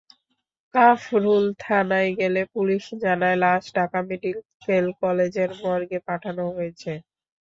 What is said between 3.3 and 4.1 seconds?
লাশ ঢাকা